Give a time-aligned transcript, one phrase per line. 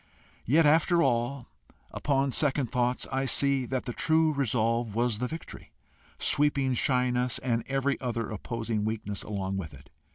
[0.47, 1.47] Yet after all,
[1.91, 5.73] upon second thoughts, I see that the true resolve was the victory,
[6.17, 9.91] sweeping shyness and every other opposing weakness along with it.